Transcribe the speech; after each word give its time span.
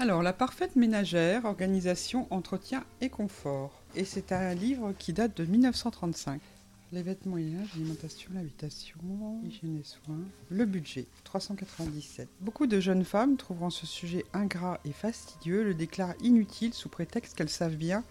Alors, 0.00 0.22
La 0.22 0.32
parfaite 0.32 0.76
ménagère, 0.76 1.44
organisation, 1.44 2.28
entretien 2.30 2.84
et 3.00 3.08
confort. 3.08 3.82
Et 3.96 4.04
c'est 4.04 4.30
un 4.30 4.54
livre 4.54 4.92
qui 4.96 5.12
date 5.12 5.36
de 5.36 5.44
1935. 5.44 6.40
Les 6.92 7.02
vêtements 7.02 7.36
et 7.36 7.42
l'alimentation, 7.42 8.30
l'habitation, 8.32 8.94
hygiène 9.44 9.76
et 9.80 9.82
soins. 9.82 10.20
Le 10.50 10.64
budget, 10.66 11.06
397. 11.24 12.28
Beaucoup 12.40 12.68
de 12.68 12.78
jeunes 12.78 13.04
femmes, 13.04 13.36
trouvant 13.36 13.70
ce 13.70 13.86
sujet 13.86 14.24
ingrat 14.32 14.78
et 14.84 14.92
fastidieux, 14.92 15.64
le 15.64 15.74
déclarent 15.74 16.14
inutile 16.22 16.74
sous 16.74 16.88
prétexte 16.88 17.36
qu'elles 17.36 17.48
savent 17.48 17.76
bien 17.76 18.04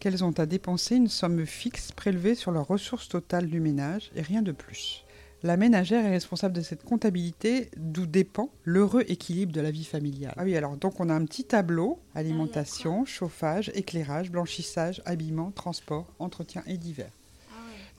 qu'elles 0.00 0.24
ont 0.24 0.38
à 0.38 0.46
dépenser 0.46 0.96
une 0.96 1.08
somme 1.08 1.46
fixe 1.46 1.92
prélevée 1.92 2.34
sur 2.34 2.50
leurs 2.50 2.66
ressources 2.66 3.08
totales 3.08 3.48
du 3.48 3.60
ménage 3.60 4.10
et 4.16 4.22
rien 4.22 4.42
de 4.42 4.52
plus. 4.52 5.04
La 5.44 5.56
ménagère 5.56 6.04
est 6.04 6.10
responsable 6.10 6.54
de 6.54 6.60
cette 6.60 6.84
comptabilité, 6.84 7.68
d'où 7.76 8.06
dépend 8.06 8.50
l'heureux 8.64 9.04
équilibre 9.08 9.52
de 9.52 9.60
la 9.60 9.72
vie 9.72 9.84
familiale. 9.84 10.34
Ah 10.36 10.44
oui, 10.44 10.56
alors 10.56 10.76
donc 10.76 11.00
on 11.00 11.08
a 11.08 11.14
un 11.14 11.24
petit 11.24 11.42
tableau 11.42 11.98
alimentation, 12.14 13.04
chauffage, 13.04 13.72
éclairage, 13.74 14.30
blanchissage, 14.30 15.02
habillement, 15.04 15.50
transport, 15.50 16.06
entretien 16.20 16.62
et 16.68 16.76
divers. 16.76 17.10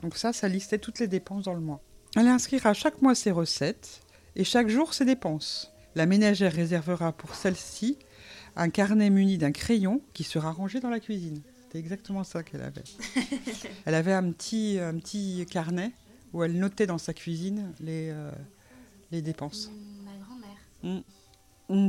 Donc 0.02 0.16
ça, 0.16 0.32
ça 0.32 0.48
listait 0.48 0.78
toutes 0.78 1.00
les 1.00 1.08
dépenses 1.08 1.44
dans 1.44 1.54
le 1.54 1.60
mois. 1.60 1.82
Elle 2.16 2.28
inscrira 2.28 2.74
chaque 2.74 3.02
mois 3.02 3.14
ses 3.14 3.32
recettes 3.32 4.00
et 4.38 4.46
chaque 4.46 4.70
jour 4.70 4.94
ses 4.94 5.04
dépenses. 5.04 5.74
La 5.96 6.06
ménagère 6.06 6.54
réservera 6.54 7.12
pour 7.12 7.36
celle-ci 7.36 7.98
un 8.56 8.70
carnet 8.70 9.10
muni 9.10 9.38
d'un 9.38 9.52
crayon 9.52 10.02
qui 10.14 10.24
sera 10.24 10.52
rangé 10.52 10.80
dans 10.80 10.90
la 10.90 11.02
cuisine. 11.02 11.42
C'était 11.64 11.80
exactement 11.80 12.24
ça 12.24 12.42
qu'elle 12.42 12.62
avait. 12.62 12.84
elle 13.86 13.96
avait 13.96 14.14
un 14.14 14.32
petit, 14.32 14.80
un 14.80 14.96
petit 14.96 15.46
carnet 15.50 15.92
où 16.34 16.44
elle 16.44 16.58
notait 16.58 16.88
dans 16.88 16.98
sa 16.98 17.14
cuisine 17.14 17.72
les, 17.80 18.10
euh, 18.10 18.32
les 19.12 19.22
dépenses. 19.22 19.72
Ma 20.04 20.12
grand-mère. 20.26 21.02
Mm. 21.02 21.02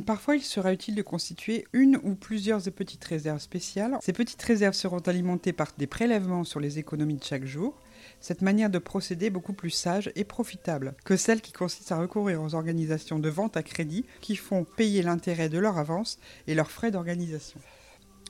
Parfois, 0.06 0.36
il 0.36 0.42
sera 0.42 0.72
utile 0.72 0.94
de 0.94 1.02
constituer 1.02 1.66
une 1.72 1.98
ou 2.04 2.14
plusieurs 2.14 2.62
petites 2.62 3.04
réserves 3.04 3.40
spéciales. 3.40 3.98
Ces 4.00 4.12
petites 4.12 4.42
réserves 4.42 4.74
seront 4.74 5.00
alimentées 5.00 5.52
par 5.52 5.72
des 5.76 5.86
prélèvements 5.86 6.44
sur 6.44 6.60
les 6.60 6.78
économies 6.78 7.16
de 7.16 7.24
chaque 7.24 7.44
jour. 7.44 7.76
Cette 8.20 8.40
manière 8.40 8.70
de 8.70 8.78
procéder 8.78 9.26
est 9.26 9.30
beaucoup 9.30 9.52
plus 9.52 9.70
sage 9.70 10.10
et 10.14 10.24
profitable 10.24 10.94
que 11.04 11.16
celle 11.16 11.40
qui 11.40 11.52
consiste 11.52 11.90
à 11.92 11.98
recourir 11.98 12.40
aux 12.40 12.54
organisations 12.54 13.18
de 13.18 13.28
vente 13.28 13.56
à 13.56 13.62
crédit 13.62 14.04
qui 14.20 14.36
font 14.36 14.64
payer 14.64 15.02
l'intérêt 15.02 15.48
de 15.48 15.58
leur 15.58 15.76
avance 15.76 16.18
et 16.46 16.54
leurs 16.54 16.70
frais 16.70 16.90
d'organisation. 16.90 17.60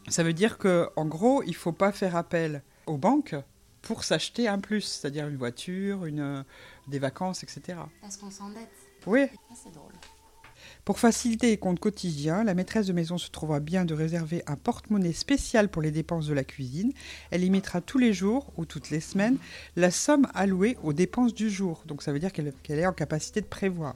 Ça 0.09 0.23
veut 0.23 0.33
dire 0.33 0.59
que, 0.59 0.89
en 0.97 1.07
gros, 1.07 1.43
il 1.43 1.51
ne 1.51 1.55
faut 1.55 1.73
pas 1.73 1.93
faire 1.93 2.17
appel 2.17 2.63
aux 2.87 2.99
banques 2.99 3.37
pour 3.85 4.05
s'acheter 4.05 4.49
un 4.49 4.59
plus, 4.59 4.81
c'est-à-dire 4.83 5.29
une 5.29 5.37
voiture, 5.37 6.07
une, 6.07 6.45
des 6.89 6.99
vacances, 6.99 7.43
etc. 7.43 7.79
Parce 8.01 8.17
qu'on 8.17 8.31
s'endette. 8.31 8.69
Oui, 9.07 9.27
Ah, 9.51 9.55
c'est 9.63 9.73
drôle. 9.73 9.93
pour 10.87 10.99
faciliter 10.99 11.49
les 11.49 11.59
comptes 11.59 11.79
quotidiens, 11.81 12.43
la 12.45 12.55
maîtresse 12.55 12.87
de 12.87 12.93
maison 12.95 13.19
se 13.19 13.31
trouvera 13.31 13.61
bien 13.61 13.85
de 13.85 13.93
réserver 13.95 14.43
un 14.47 14.57
porte-monnaie 14.57 15.13
spécial 15.13 15.69
pour 15.69 15.83
les 15.83 15.91
dépenses 15.91 16.27
de 16.27 16.33
la 16.35 16.45
cuisine. 16.45 16.93
Elle 17.31 17.45
y 17.45 17.51
mettra 17.51 17.81
tous 17.83 17.99
les 17.99 18.15
jours 18.15 18.51
ou 18.57 18.65
toutes 18.65 18.89
les 18.91 19.01
semaines 19.01 19.37
la 19.77 19.91
somme 19.91 20.27
allouée 20.35 20.79
aux 20.83 20.93
dépenses 20.95 21.35
du 21.35 21.51
jour. 21.51 21.83
Donc 21.87 22.03
ça 22.03 22.13
veut 22.13 22.19
dire 22.19 22.33
qu'elle 22.33 22.53
qu'elle 22.63 22.79
est 22.79 22.87
en 22.87 22.93
capacité 22.95 23.41
de 23.43 23.47
prévoir. 23.47 23.95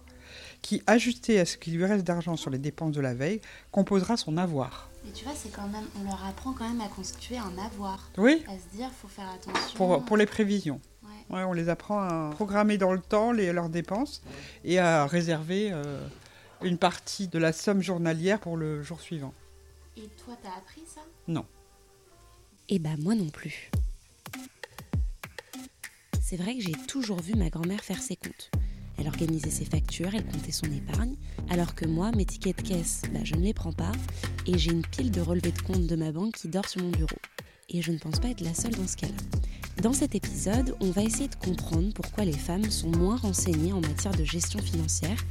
Qui, 0.60 0.82
ajustée 0.86 1.40
à 1.40 1.46
ce 1.46 1.56
qu'il 1.56 1.74
lui 1.76 1.86
reste 1.86 2.04
d'argent 2.04 2.36
sur 2.36 2.50
les 2.50 2.58
dépenses 2.58 2.92
de 2.92 3.00
la 3.00 3.14
veille, 3.14 3.40
composera 3.72 4.18
son 4.18 4.36
avoir. 4.36 4.90
Mais 5.08 5.14
tu 5.14 5.24
vois, 5.24 5.34
c'est 5.34 5.48
quand 5.50 5.66
même, 5.68 5.86
on 5.98 6.04
leur 6.04 6.22
apprend 6.26 6.52
quand 6.52 6.68
même 6.68 6.82
à 6.82 6.88
constituer 6.88 7.38
un 7.38 7.56
avoir. 7.64 8.10
Oui, 8.18 8.44
À 8.46 8.58
se 8.58 8.76
dire, 8.76 8.90
faut 8.92 9.08
faire 9.08 9.30
attention. 9.30 9.74
pour, 9.78 10.04
pour 10.04 10.18
les 10.18 10.26
prévisions. 10.26 10.80
Ouais. 11.02 11.36
Ouais, 11.38 11.44
on 11.44 11.54
les 11.54 11.70
apprend 11.70 12.00
à 12.02 12.30
programmer 12.34 12.76
dans 12.76 12.92
le 12.92 13.00
temps 13.00 13.32
les, 13.32 13.50
leurs 13.54 13.70
dépenses 13.70 14.22
et 14.64 14.78
à 14.78 15.06
réserver 15.06 15.70
euh, 15.72 16.06
une 16.62 16.76
partie 16.76 17.26
de 17.26 17.38
la 17.38 17.54
somme 17.54 17.80
journalière 17.80 18.38
pour 18.38 18.58
le 18.58 18.82
jour 18.82 19.00
suivant. 19.00 19.32
Et 19.96 20.08
toi, 20.24 20.36
t'as 20.42 20.50
appris 20.58 20.82
ça? 20.86 21.00
Non. 21.26 21.46
Eh 22.68 22.78
bah 22.78 22.90
moi 22.98 23.14
non 23.14 23.30
plus. 23.30 23.70
C'est 26.22 26.36
vrai 26.36 26.54
que 26.54 26.60
j'ai 26.60 26.72
toujours 26.86 27.22
vu 27.22 27.34
ma 27.34 27.48
grand-mère 27.48 27.80
faire 27.80 28.02
ses 28.02 28.16
comptes. 28.16 28.50
Elle 28.98 29.06
organisait 29.06 29.50
ses 29.50 29.64
factures, 29.64 30.14
elle 30.14 30.26
comptait 30.26 30.52
son 30.52 30.66
épargne, 30.66 31.14
alors 31.50 31.74
que 31.74 31.86
moi, 31.86 32.10
mes 32.16 32.24
tickets 32.24 32.58
de 32.58 32.62
caisse, 32.62 33.02
bah, 33.12 33.20
je 33.24 33.34
ne 33.34 33.42
les 33.42 33.54
prends 33.54 33.72
pas, 33.72 33.92
et 34.46 34.58
j'ai 34.58 34.72
une 34.72 34.82
pile 34.82 35.10
de 35.10 35.20
relevés 35.20 35.52
de 35.52 35.62
compte 35.62 35.86
de 35.86 35.96
ma 35.96 36.12
banque 36.12 36.34
qui 36.34 36.48
dort 36.48 36.68
sur 36.68 36.82
mon 36.82 36.90
bureau. 36.90 37.18
Et 37.70 37.82
je 37.82 37.92
ne 37.92 37.98
pense 37.98 38.18
pas 38.18 38.28
être 38.28 38.40
la 38.40 38.54
seule 38.54 38.74
dans 38.74 38.86
ce 38.86 38.96
cas-là. 38.96 39.14
Dans 39.82 39.92
cet 39.92 40.14
épisode, 40.14 40.74
on 40.80 40.90
va 40.90 41.02
essayer 41.04 41.28
de 41.28 41.36
comprendre 41.36 41.92
pourquoi 41.94 42.24
les 42.24 42.32
femmes 42.32 42.68
sont 42.70 42.90
moins 42.90 43.16
renseignées 43.16 43.72
en 43.72 43.80
matière 43.80 44.12
de 44.12 44.24
gestion 44.24 44.58
financière 44.58 45.24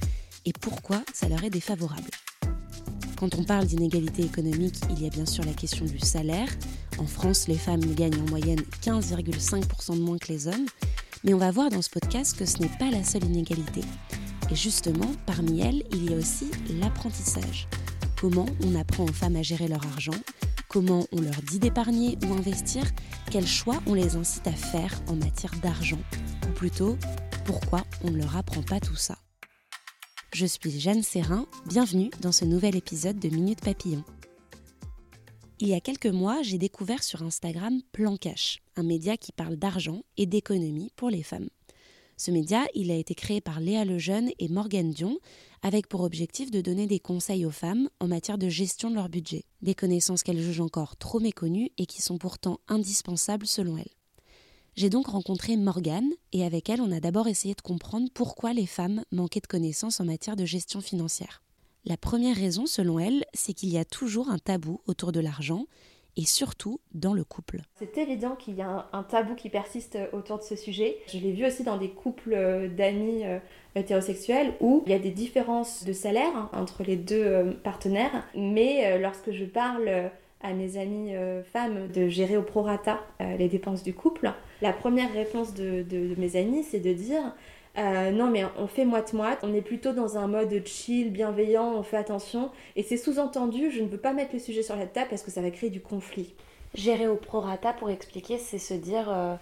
et 0.45 0.53
pourquoi 0.53 1.03
ça 1.13 1.27
leur 1.27 1.44
est 1.44 1.50
défavorable. 1.50 2.09
Quand 3.19 3.35
on 3.35 3.44
parle 3.44 3.66
d'inégalité 3.66 4.22
économique, 4.22 4.75
il 4.91 5.01
y 5.01 5.07
a 5.07 5.09
bien 5.09 5.25
sûr 5.25 5.44
la 5.44 5.53
question 5.53 5.85
du 5.85 6.00
salaire. 6.00 6.47
En 7.00 7.07
France, 7.07 7.47
les 7.47 7.57
femmes 7.57 7.83
gagnent 7.95 8.22
en 8.22 8.29
moyenne 8.29 8.61
15,5% 8.83 9.95
de 9.95 10.01
moins 10.01 10.17
que 10.17 10.27
les 10.27 10.47
hommes. 10.47 10.67
Mais 11.27 11.33
on 11.33 11.39
va 11.39 11.51
voir 11.51 11.69
dans 11.69 11.81
ce 11.81 11.89
podcast 11.89 12.38
que 12.39 12.45
ce 12.45 12.59
n'est 12.59 12.77
pas 12.79 12.89
la 12.89 13.03
seule 13.03 13.25
inégalité. 13.25 13.81
Et 14.49 14.55
justement, 14.55 15.11
parmi 15.25 15.59
elles, 15.59 15.83
il 15.91 16.09
y 16.09 16.13
a 16.13 16.17
aussi 16.17 16.49
l'apprentissage. 16.79 17.67
Comment 18.17 18.45
on 18.63 18.75
apprend 18.75 19.03
aux 19.03 19.11
femmes 19.11 19.35
à 19.35 19.41
gérer 19.41 19.67
leur 19.67 19.85
argent 19.88 20.15
Comment 20.69 21.05
on 21.11 21.19
leur 21.19 21.41
dit 21.41 21.59
d'épargner 21.59 22.17
ou 22.25 22.33
investir 22.33 22.85
Quels 23.29 23.45
choix 23.45 23.75
on 23.88 23.93
les 23.93 24.15
incite 24.15 24.47
à 24.47 24.53
faire 24.53 25.01
en 25.09 25.17
matière 25.17 25.51
d'argent 25.61 25.99
Ou 26.47 26.53
plutôt, 26.53 26.97
pourquoi 27.44 27.83
on 28.05 28.11
ne 28.11 28.19
leur 28.19 28.38
apprend 28.38 28.63
pas 28.63 28.79
tout 28.79 28.95
ça 28.95 29.17
je 30.33 30.45
suis 30.45 30.79
Jeanne 30.79 31.01
Serrin, 31.01 31.47
bienvenue 31.65 32.11
dans 32.21 32.33
ce 32.33 32.45
nouvel 32.45 32.75
épisode 32.75 33.17
de 33.17 33.29
Minute 33.29 33.61
Papillon. 33.61 34.03
Il 35.59 35.69
y 35.69 35.73
a 35.73 35.81
quelques 35.81 36.06
mois, 36.06 36.44
j'ai 36.44 36.59
découvert 36.59 37.01
sur 37.01 37.23
Instagram 37.23 37.81
Plan 37.91 38.16
Cash, 38.16 38.59
un 38.75 38.84
média 38.84 39.18
qui 39.18 39.31
parle 39.31 39.56
d'argent 39.56 40.03
et 40.16 40.28
d'économie 40.28 40.91
pour 40.95 41.09
les 41.09 41.23
femmes. 41.23 41.50
Ce 42.16 42.29
média, 42.29 42.68
il 42.75 42.91
a 42.91 42.95
été 42.95 43.16
créé 43.16 43.41
par 43.41 43.59
Léa 43.59 43.84
Lejeune 43.84 44.29
et 44.38 44.50
Morgane 44.50 44.91
Dion, 44.91 45.18
avec 45.63 45.88
pour 45.88 46.01
objectif 46.01 46.51
de 46.51 46.62
donner 46.62 46.85
des 46.85 47.00
conseils 47.00 47.44
aux 47.44 47.51
femmes 47.51 47.90
en 48.00 48.07
matière 48.07 48.38
de 48.38 48.50
gestion 48.50 48.91
de 48.91 48.95
leur 48.95 49.09
budget, 49.09 49.45
des 49.63 49.73
connaissances 49.73 50.22
qu'elles 50.22 50.41
jugent 50.41 50.62
encore 50.62 50.95
trop 50.95 51.19
méconnues 51.19 51.72
et 51.79 51.88
qui 51.88 52.03
sont 52.03 52.19
pourtant 52.19 52.59
indispensables 52.68 53.47
selon 53.47 53.78
elles. 53.78 53.95
J'ai 54.75 54.91
donc 54.91 55.07
rencontré 55.07 55.57
Morgane 55.57 56.12
et 56.34 56.45
avec 56.45 56.69
elle, 56.69 56.81
on 56.81 56.91
a 56.91 57.00
d'abord 57.00 57.28
essayé 57.28 57.56
de 57.56 57.62
comprendre 57.62 58.09
pourquoi 58.13 58.53
les 58.53 58.68
femmes 58.68 59.03
manquaient 59.12 59.39
de 59.39 59.47
connaissances 59.47 60.00
en 60.00 60.06
matière 60.06 60.35
de 60.35 60.45
gestion 60.45 60.81
financière. 60.81 61.41
La 61.88 61.96
première 61.98 62.36
raison, 62.36 62.66
selon 62.66 63.00
elle, 63.00 63.24
c'est 63.34 63.53
qu'il 63.53 63.70
y 63.70 63.78
a 63.78 63.86
toujours 63.86 64.30
un 64.30 64.38
tabou 64.40 64.81
autour 64.88 65.12
de 65.14 65.22
l'argent 65.22 65.66
et 66.18 66.25
surtout 66.25 66.81
dans 66.94 67.14
le 67.14 67.24
couple. 67.24 67.62
C'est 67.80 67.98
évident 67.98 68.36
qu'il 68.36 68.56
y 68.56 68.62
a 68.62 68.90
un, 68.92 69.03
tabou 69.03 69.36
qui 69.36 69.50
persiste 69.50 69.98
autour 70.12 70.40
de 70.40 70.44
ce 70.44 70.58
sujet. 70.58 70.98
Je 71.08 71.18
l'ai 71.20 71.31
vu 71.31 71.46
aussi 71.46 71.63
dans 71.63 71.78
des 71.78 71.89
couples 71.89 72.34
euh, 72.34 72.68
d'amis 72.68 73.24
euh, 73.24 73.39
hétérosexuels 73.75 74.54
où 74.60 74.84
il 74.86 74.92
y 74.92 74.95
a 74.95 75.00
des 75.00 75.12
différences 75.12 75.86
de 75.86 75.94
salaire 75.94 76.36
hein, 76.36 76.50
entre 76.54 76.84
les 76.84 76.98
deux 76.98 77.24
euh, 77.24 77.51
partenaires. 77.63 78.25
Mais 78.36 78.86
euh, 78.88 78.98
lorsque 78.98 79.31
je 79.31 79.45
parle 79.45 79.88
euh, 79.88 80.07
à 80.42 80.54
mes 80.54 80.78
amies 80.78 81.16
euh, 81.16 81.42
femmes 81.44 81.88
de 81.88 82.10
gérer 82.10 82.36
au 82.36 82.44
prorata 82.44 83.00
euh, 83.22 83.38
les 83.38 83.48
dépenses 83.48 83.83
du 83.83 83.94
couple, 83.94 84.33
la 84.62 84.74
première 84.74 85.13
réponse 85.13 85.54
de, 85.54 85.83
de- 85.83 86.13
de 86.13 86.19
mes 86.19 86.36
amies, 86.36 86.63
c'est 86.63 86.80
de 86.80 86.92
dire 86.94 87.22
euh, 87.77 88.12
non 88.12 88.29
mais 88.29 88.44
on 88.57 88.68
fait 88.68 88.85
moite-moite, 88.85 89.39
on 89.44 89.53
est 89.53 89.62
plutôt 89.62 89.94
dans 89.94 90.18
un 90.18 90.27
mode 90.27 90.65
chill, 90.65 91.12
bienveillant, 91.12 91.74
on 91.75 91.83
fait 91.83 91.97
attention. 91.97 92.50
Et 92.75 92.83
c'est 92.83 92.97
sous-entendu, 92.97 93.71
je 93.71 93.81
ne 93.81 93.88
veux 93.88 94.00
pas 94.00 94.13
mettre 94.13 94.33
le 94.33 94.39
sujet 94.39 94.63
sur 94.63 94.75
la 94.75 94.88
table 94.88 95.07
parce 95.09 95.21
que 95.21 95.31
ça 95.31 95.41
va 95.41 95.51
créer 95.51 95.69
du 95.69 95.81
conflit. 95.81 96.33
Gérer 96.74 97.07
au 97.07 97.15
prorata, 97.15 97.74
pour 97.74 97.89
expliquer, 97.89 98.39
c'est 98.39 98.57
se 98.57 98.74
dire, 98.74 99.06
euh, 99.09 99.35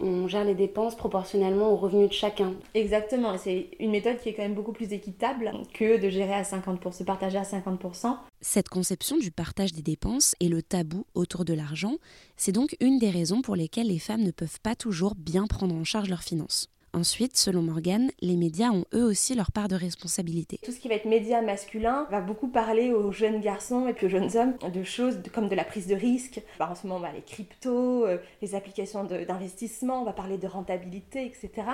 on 0.00 0.28
gère 0.28 0.44
les 0.44 0.54
dépenses 0.54 0.94
proportionnellement 0.94 1.72
aux 1.72 1.76
revenus 1.76 2.08
de 2.08 2.14
chacun. 2.14 2.54
Exactement, 2.74 3.36
c'est 3.36 3.68
une 3.80 3.90
méthode 3.90 4.18
qui 4.18 4.28
est 4.28 4.34
quand 4.34 4.42
même 4.42 4.54
beaucoup 4.54 4.72
plus 4.72 4.92
équitable 4.92 5.52
que 5.74 6.00
de 6.00 6.08
gérer 6.08 6.34
à 6.34 6.42
50%, 6.42 6.92
se 6.92 7.02
partager 7.02 7.38
à 7.38 7.42
50%. 7.42 8.16
Cette 8.40 8.68
conception 8.68 9.18
du 9.18 9.30
partage 9.30 9.72
des 9.72 9.82
dépenses 9.82 10.34
et 10.40 10.48
le 10.48 10.62
tabou 10.62 11.06
autour 11.14 11.44
de 11.44 11.54
l'argent, 11.54 11.96
c'est 12.36 12.52
donc 12.52 12.76
une 12.80 12.98
des 12.98 13.10
raisons 13.10 13.42
pour 13.42 13.56
lesquelles 13.56 13.88
les 13.88 13.98
femmes 13.98 14.22
ne 14.22 14.30
peuvent 14.30 14.60
pas 14.60 14.76
toujours 14.76 15.14
bien 15.16 15.46
prendre 15.46 15.74
en 15.74 15.84
charge 15.84 16.08
leurs 16.08 16.22
finances. 16.22 16.68
Ensuite, 16.92 17.36
selon 17.36 17.62
Morgane, 17.62 18.10
les 18.20 18.36
médias 18.36 18.70
ont 18.70 18.84
eux 18.94 19.04
aussi 19.04 19.36
leur 19.36 19.52
part 19.52 19.68
de 19.68 19.76
responsabilité. 19.76 20.58
Tout 20.64 20.72
ce 20.72 20.80
qui 20.80 20.88
va 20.88 20.96
être 20.96 21.04
média 21.04 21.40
masculin 21.40 22.08
va 22.10 22.20
beaucoup 22.20 22.48
parler 22.48 22.92
aux 22.92 23.12
jeunes 23.12 23.40
garçons 23.40 23.86
et 23.86 23.92
puis 23.92 24.06
aux 24.06 24.10
jeunes 24.10 24.36
hommes 24.36 24.54
de 24.72 24.82
choses 24.82 25.20
comme 25.32 25.48
de 25.48 25.54
la 25.54 25.64
prise 25.64 25.86
de 25.86 25.94
risque. 25.94 26.42
Bah, 26.58 26.68
en 26.70 26.74
ce 26.74 26.88
moment, 26.88 27.06
les 27.14 27.22
cryptos, 27.22 28.06
euh, 28.06 28.18
les 28.42 28.56
applications 28.56 29.04
d'investissement, 29.04 30.02
on 30.02 30.04
va 30.04 30.12
parler 30.12 30.36
de 30.36 30.48
rentabilité, 30.48 31.26
etc. 31.26 31.68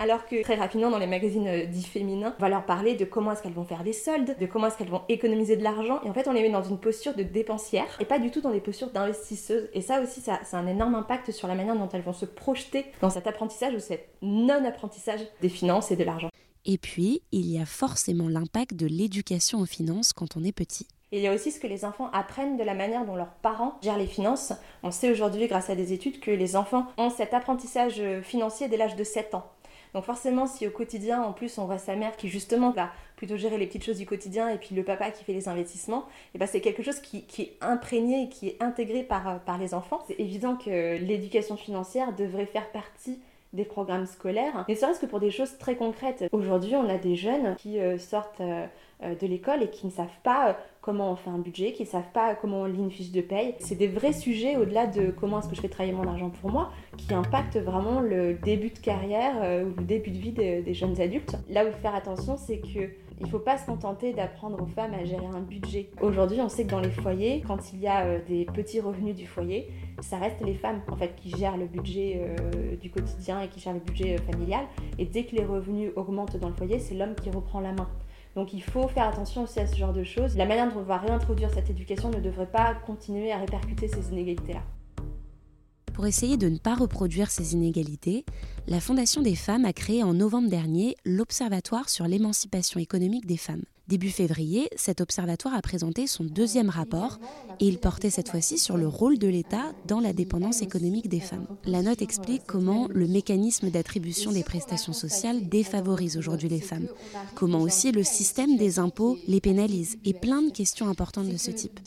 Alors 0.00 0.26
que 0.26 0.40
très 0.42 0.54
rapidement 0.54 0.90
dans 0.90 0.98
les 0.98 1.08
magazines 1.08 1.48
euh, 1.48 1.66
dits 1.66 1.82
féminins, 1.82 2.32
on 2.38 2.42
va 2.42 2.48
leur 2.48 2.64
parler 2.64 2.94
de 2.94 3.04
comment 3.04 3.32
est-ce 3.32 3.42
qu'elles 3.42 3.52
vont 3.52 3.64
faire 3.64 3.82
des 3.82 3.92
soldes, 3.92 4.36
de 4.38 4.46
comment 4.46 4.68
est-ce 4.68 4.78
qu'elles 4.78 4.88
vont 4.88 5.02
économiser 5.08 5.56
de 5.56 5.64
l'argent. 5.64 6.00
Et 6.04 6.08
en 6.08 6.14
fait, 6.14 6.28
on 6.28 6.32
les 6.32 6.42
met 6.42 6.50
dans 6.50 6.62
une 6.62 6.78
posture 6.78 7.14
de 7.14 7.24
dépensière 7.24 7.86
et 7.98 8.04
pas 8.04 8.20
du 8.20 8.30
tout 8.30 8.40
dans 8.40 8.52
des 8.52 8.60
postures 8.60 8.92
d'investisseuses. 8.92 9.68
Et 9.74 9.80
ça 9.80 10.00
aussi, 10.00 10.20
ça, 10.20 10.38
ça 10.44 10.56
a 10.56 10.60
un 10.60 10.68
énorme 10.68 10.94
impact 10.94 11.32
sur 11.32 11.48
la 11.48 11.56
manière 11.56 11.74
dont 11.74 11.88
elles 11.88 12.02
vont 12.02 12.12
se 12.12 12.26
projeter 12.26 12.86
dans 13.00 13.10
cet 13.10 13.26
apprentissage 13.26 13.74
ou 13.74 13.80
cet 13.80 14.08
non-apprentissage 14.22 15.20
des 15.42 15.48
finances 15.48 15.90
et 15.90 15.96
de 15.96 16.04
l'argent. 16.04 16.30
Et 16.64 16.78
puis, 16.78 17.22
il 17.32 17.50
y 17.50 17.58
a 17.58 17.66
forcément 17.66 18.28
l'impact 18.28 18.74
de 18.74 18.86
l'éducation 18.86 19.58
aux 19.58 19.66
finances 19.66 20.12
quand 20.12 20.36
on 20.36 20.44
est 20.44 20.52
petit. 20.52 20.86
Et 21.10 21.18
il 21.18 21.22
y 21.24 21.26
a 21.26 21.34
aussi 21.34 21.50
ce 21.50 21.58
que 21.58 21.66
les 21.66 21.84
enfants 21.84 22.10
apprennent 22.12 22.56
de 22.56 22.62
la 22.62 22.74
manière 22.74 23.04
dont 23.04 23.16
leurs 23.16 23.32
parents 23.32 23.78
gèrent 23.82 23.98
les 23.98 24.06
finances. 24.06 24.52
On 24.84 24.92
sait 24.92 25.10
aujourd'hui, 25.10 25.48
grâce 25.48 25.70
à 25.70 25.74
des 25.74 25.92
études, 25.92 26.20
que 26.20 26.30
les 26.30 26.54
enfants 26.54 26.86
ont 26.98 27.10
cet 27.10 27.34
apprentissage 27.34 28.00
financier 28.22 28.68
dès 28.68 28.76
l'âge 28.76 28.94
de 28.94 29.04
7 29.04 29.34
ans. 29.34 29.50
Donc 29.94 30.04
forcément, 30.04 30.46
si 30.46 30.66
au 30.66 30.70
quotidien, 30.70 31.22
en 31.22 31.32
plus, 31.32 31.58
on 31.58 31.66
voit 31.66 31.78
sa 31.78 31.96
mère 31.96 32.16
qui 32.16 32.28
justement 32.28 32.70
va 32.70 32.90
plutôt 33.16 33.36
gérer 33.36 33.58
les 33.58 33.66
petites 33.66 33.84
choses 33.84 33.98
du 33.98 34.06
quotidien 34.06 34.48
et 34.48 34.58
puis 34.58 34.74
le 34.74 34.84
papa 34.84 35.10
qui 35.10 35.24
fait 35.24 35.32
les 35.32 35.48
investissements, 35.48 36.00
et 36.00 36.30
eh 36.34 36.38
ben 36.38 36.46
c'est 36.46 36.60
quelque 36.60 36.82
chose 36.82 37.00
qui, 37.00 37.24
est 37.38 37.56
imprégné 37.60 38.24
et 38.24 38.28
qui 38.28 38.48
est 38.48 38.62
intégré 38.62 39.02
par, 39.02 39.40
par 39.40 39.58
les 39.58 39.74
enfants. 39.74 40.00
C'est 40.06 40.20
évident 40.20 40.56
que 40.56 40.98
l'éducation 40.98 41.56
financière 41.56 42.12
devrait 42.14 42.46
faire 42.46 42.70
partie 42.70 43.18
des 43.52 43.64
programmes 43.64 44.06
scolaires, 44.06 44.64
mais 44.68 44.74
serait-ce 44.74 45.00
que 45.00 45.06
pour 45.06 45.20
des 45.20 45.30
choses 45.30 45.56
très 45.58 45.76
concrètes. 45.76 46.24
Aujourd'hui, 46.32 46.76
on 46.76 46.88
a 46.88 46.98
des 46.98 47.16
jeunes 47.16 47.56
qui 47.56 47.80
euh, 47.80 47.96
sortent 47.98 48.40
euh, 48.40 48.66
euh, 49.02 49.14
de 49.14 49.26
l'école 49.26 49.62
et 49.62 49.70
qui 49.70 49.86
ne 49.86 49.90
savent 49.90 50.08
pas 50.22 50.58
comment 50.88 51.12
on 51.12 51.16
fait 51.16 51.28
un 51.28 51.36
budget, 51.36 51.72
qui 51.72 51.82
ne 51.82 51.88
savent 51.88 52.12
pas 52.14 52.34
comment 52.34 52.62
on 52.62 52.64
lit 52.64 52.78
une 52.78 52.90
fiche 52.90 53.12
de 53.12 53.20
paye. 53.20 53.54
C'est 53.58 53.74
des 53.74 53.88
vrais 53.88 54.14
sujets 54.14 54.56
au-delà 54.56 54.86
de 54.86 55.10
comment 55.10 55.38
est-ce 55.38 55.48
que 55.50 55.54
je 55.54 55.60
fais 55.60 55.68
travailler 55.68 55.94
mon 55.94 56.08
argent 56.08 56.30
pour 56.30 56.50
moi, 56.50 56.72
qui 56.96 57.12
impactent 57.12 57.58
vraiment 57.58 58.00
le 58.00 58.32
début 58.32 58.70
de 58.70 58.78
carrière 58.78 59.34
ou 59.66 59.78
le 59.78 59.84
début 59.84 60.10
de 60.10 60.16
vie 60.16 60.32
des 60.32 60.72
jeunes 60.72 60.98
adultes. 60.98 61.36
Là 61.50 61.66
où 61.66 61.72
faire 61.82 61.94
attention, 61.94 62.38
c'est 62.38 62.60
que 62.60 62.88
il 63.20 63.26
ne 63.26 63.30
faut 63.30 63.38
pas 63.38 63.58
se 63.58 63.66
contenter 63.66 64.12
d'apprendre 64.12 64.62
aux 64.62 64.66
femmes 64.66 64.94
à 64.94 65.04
gérer 65.04 65.26
un 65.26 65.40
budget. 65.40 65.90
Aujourd'hui, 66.00 66.40
on 66.40 66.48
sait 66.48 66.64
que 66.64 66.70
dans 66.70 66.80
les 66.80 66.90
foyers, 66.90 67.42
quand 67.46 67.72
il 67.72 67.80
y 67.80 67.88
a 67.88 68.18
des 68.20 68.44
petits 68.46 68.80
revenus 68.80 69.14
du 69.14 69.26
foyer, 69.26 69.68
ça 70.00 70.18
reste 70.18 70.40
les 70.44 70.54
femmes 70.54 70.80
en 70.90 70.96
fait 70.96 71.14
qui 71.16 71.30
gèrent 71.30 71.56
le 71.56 71.66
budget 71.66 72.20
euh, 72.20 72.76
du 72.76 72.90
quotidien 72.90 73.42
et 73.42 73.48
qui 73.48 73.58
gèrent 73.60 73.74
le 73.74 73.80
budget 73.80 74.14
euh, 74.14 74.22
familial. 74.30 74.64
Et 74.98 75.04
dès 75.04 75.24
que 75.24 75.34
les 75.34 75.44
revenus 75.44 75.90
augmentent 75.96 76.36
dans 76.36 76.48
le 76.48 76.54
foyer, 76.54 76.78
c'est 76.78 76.94
l'homme 76.94 77.14
qui 77.16 77.30
reprend 77.30 77.60
la 77.60 77.72
main. 77.72 77.88
Donc 78.38 78.52
il 78.52 78.62
faut 78.62 78.86
faire 78.86 79.08
attention 79.08 79.42
aussi 79.42 79.58
à 79.58 79.66
ce 79.66 79.74
genre 79.74 79.92
de 79.92 80.04
choses. 80.04 80.36
La 80.36 80.46
manière 80.46 80.72
dont 80.72 80.78
on 80.78 80.84
va 80.84 80.98
réintroduire 80.98 81.50
cette 81.52 81.70
éducation 81.70 82.08
ne 82.08 82.20
devrait 82.20 82.46
pas 82.46 82.72
continuer 82.86 83.32
à 83.32 83.38
répercuter 83.38 83.88
ces 83.88 84.12
inégalités-là. 84.12 84.62
Pour 85.92 86.06
essayer 86.06 86.36
de 86.36 86.48
ne 86.48 86.56
pas 86.56 86.76
reproduire 86.76 87.32
ces 87.32 87.54
inégalités, 87.54 88.24
la 88.68 88.78
Fondation 88.78 89.22
des 89.22 89.34
femmes 89.34 89.64
a 89.64 89.72
créé 89.72 90.04
en 90.04 90.14
novembre 90.14 90.48
dernier 90.48 90.94
l'Observatoire 91.04 91.88
sur 91.88 92.06
l'émancipation 92.06 92.78
économique 92.78 93.26
des 93.26 93.38
femmes. 93.38 93.64
Début 93.88 94.10
février, 94.10 94.68
cet 94.76 95.00
observatoire 95.00 95.54
a 95.54 95.62
présenté 95.62 96.06
son 96.06 96.24
deuxième 96.24 96.68
rapport 96.68 97.18
et 97.58 97.66
il 97.66 97.78
portait 97.78 98.10
cette 98.10 98.28
fois-ci 98.28 98.58
sur 98.58 98.76
le 98.76 98.86
rôle 98.86 99.18
de 99.18 99.28
l'État 99.28 99.72
dans 99.86 99.98
la 99.98 100.12
dépendance 100.12 100.60
économique 100.60 101.08
des 101.08 101.20
femmes. 101.20 101.46
La 101.64 101.80
note 101.80 102.02
explique 102.02 102.42
comment 102.46 102.86
le 102.90 103.08
mécanisme 103.08 103.70
d'attribution 103.70 104.30
des 104.30 104.44
prestations 104.44 104.92
sociales 104.92 105.48
défavorise 105.48 106.18
aujourd'hui 106.18 106.50
les 106.50 106.60
femmes, 106.60 106.86
comment 107.34 107.62
aussi 107.62 107.90
le 107.90 108.02
système 108.04 108.58
des 108.58 108.78
impôts 108.78 109.16
les 109.26 109.40
pénalise 109.40 109.96
et 110.04 110.12
plein 110.12 110.42
de 110.42 110.50
questions 110.50 110.88
importantes 110.88 111.28
de 111.28 111.38
ce 111.38 111.50
type. 111.50 111.80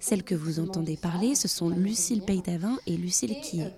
Celles 0.00 0.22
que 0.22 0.34
vous 0.34 0.60
entendez 0.60 0.98
parler, 0.98 1.34
ce 1.34 1.48
sont 1.48 1.70
Lucille 1.70 2.20
Peytavin 2.20 2.76
et 2.86 2.98
Lucille 2.98 3.40
Quillet. 3.40 3.72